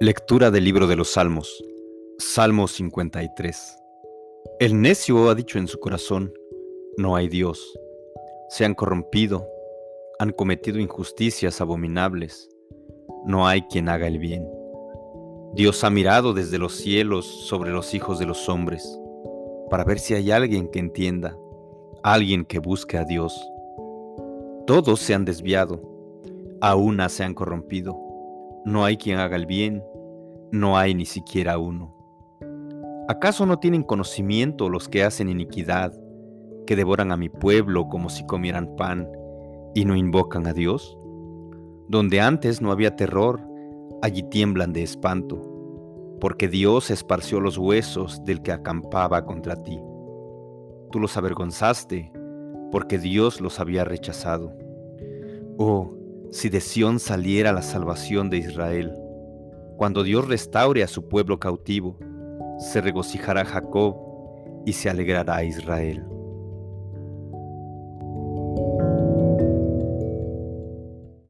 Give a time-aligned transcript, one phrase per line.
[0.00, 1.64] Lectura del libro de los Salmos.
[2.18, 3.78] Salmo 53.
[4.58, 6.34] El necio ha dicho en su corazón,
[6.96, 7.78] no hay Dios.
[8.48, 9.46] Se han corrompido,
[10.18, 12.50] han cometido injusticias abominables.
[13.24, 14.44] No hay quien haga el bien.
[15.54, 18.98] Dios ha mirado desde los cielos sobre los hijos de los hombres,
[19.70, 21.38] para ver si hay alguien que entienda,
[22.02, 23.32] alguien que busque a Dios.
[24.66, 25.80] Todos se han desviado,
[26.60, 28.13] a una se han corrompido
[28.64, 29.82] no hay quien haga el bien,
[30.50, 31.94] no hay ni siquiera uno.
[33.08, 35.92] ¿Acaso no tienen conocimiento los que hacen iniquidad,
[36.66, 39.06] que devoran a mi pueblo como si comieran pan
[39.74, 40.96] y no invocan a Dios?
[41.88, 43.42] Donde antes no había terror,
[44.00, 45.42] allí tiemblan de espanto,
[46.20, 49.78] porque Dios esparció los huesos del que acampaba contra ti.
[50.90, 52.10] Tú los avergonzaste,
[52.72, 54.56] porque Dios los había rechazado.
[55.58, 55.92] Oh,
[56.34, 58.92] si de Sión saliera la salvación de Israel.
[59.76, 61.96] Cuando Dios restaure a su pueblo cautivo,
[62.58, 63.94] se regocijará Jacob
[64.66, 66.04] y se alegrará Israel.